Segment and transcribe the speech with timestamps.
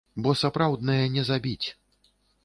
[0.27, 1.67] Бо сапраўднае не забіць.